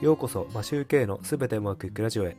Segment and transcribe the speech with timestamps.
[0.00, 2.34] ようこそマシューケイのすべてうまくいくラジオへ。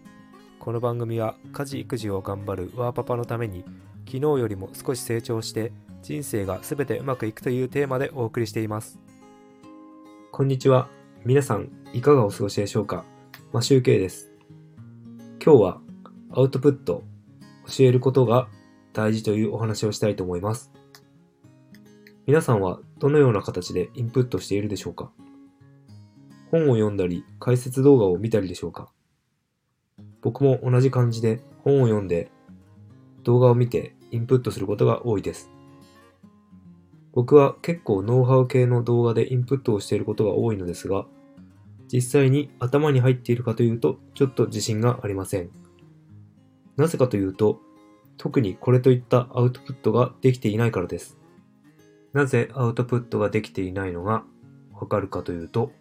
[0.58, 3.64] この番組は家事育児を頑張るワーパパのために
[4.08, 5.72] 昨日よりも少し成長して
[6.02, 8.98] 人生がすべてうまくいくというテーマでお送りしています。
[10.32, 10.90] こんにちは。
[11.24, 13.06] 皆さんいかがお過ごしでしょうか？
[13.54, 14.32] マシューケイです。
[15.40, 15.82] 今日は
[16.32, 17.04] アウトプット
[17.68, 18.48] 教えることが
[18.92, 20.72] 大事というお話をしたいと思います。
[22.26, 25.12] 皆さんはどのような形でインプットしているでしょうか？
[26.52, 28.92] 本を読んだり解説動画を見たりでしょうか？
[30.22, 32.30] 僕も同じ感じで本を読んで
[33.24, 35.50] 動画を見てインプットすることが多いです。
[37.14, 41.06] 僕は結構ノウハウ系の動画でインプットをしていることが多いのですが、
[41.92, 45.50] 実際に頭に入っているかというとちょっと自信がありません。
[46.76, 47.60] なぜかというと、
[48.18, 51.18] 特にこれといったアウトプットができていないからです。
[52.12, 54.26] なぜアウトプットができていないのが
[54.74, 55.72] わかるかというと、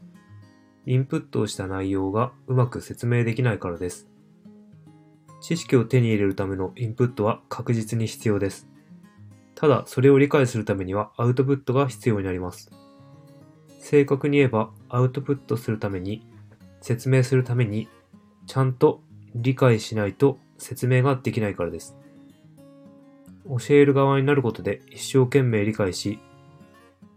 [0.86, 4.08] インプットをした内容がうまく説明できないからです。
[5.40, 8.68] 知識を手に入れるためのインプットは確実に必要です。
[9.54, 12.70] ただ、それを理解するためにはアウトプットが必要になります。
[13.78, 16.26] 正確に言えば、アウトプットするために、
[16.80, 17.88] 説明するために、
[18.46, 19.02] ちゃんと
[19.34, 21.96] 理解しないと説明ができないからです。
[23.46, 26.20] 教える側になることで一生懸命理解し、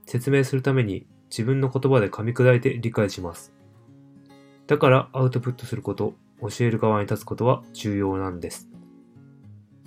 [0.05, 3.51] 説明するために自分の言葉で噛み砕いて理解します。
[4.67, 8.69] だからアウトプットすること、教える側に立つことは重要なんです。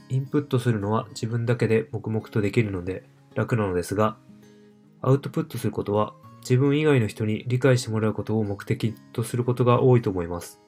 [0.08, 3.04] インプットするのは自分だけで黙々とできるので
[3.36, 4.16] 楽なのですが、
[5.02, 10.60] アウトプットすることは自分以外の人に理解してもらうことを目的とすることが多いと思います。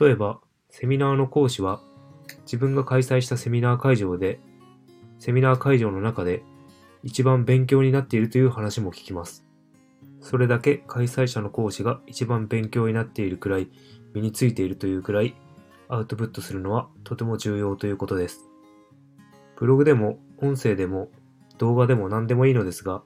[0.00, 0.40] 例えば、
[0.70, 1.80] セミナーの講師は
[2.46, 4.40] 自分が開催したセミナー会場で
[5.18, 6.42] セミナー会場の中で
[7.02, 9.45] 一番勉強になっているという話も聞きます。
[10.28, 13.68] それだけ開催者の講師が一番勉強になっているくらい
[14.12, 15.36] 身についているというくらい
[15.88, 18.40] アウトプットするのはとても重要ということです。
[19.54, 21.10] ブログでも音声でも
[21.58, 23.04] 動画でも何でもいいのですが、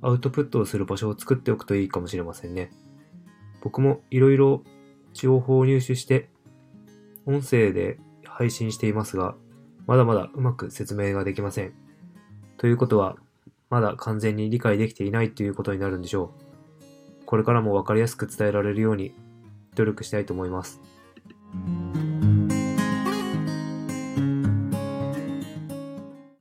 [0.00, 2.70] アウトプットをする場所を作っておくといいかもしれませんね。
[3.62, 4.62] 僕もいろいろ
[5.12, 6.30] 情報を入手して
[7.26, 9.34] 音声で配信していますが、
[9.88, 11.72] まだまだうまく説明ができません。
[12.58, 13.16] ということは、
[13.70, 16.49] まだ完全に理解できていないということになるんでしょう。
[17.30, 19.14] これからも分かりやすく伝えられるように
[19.76, 20.80] 努力したいと思います。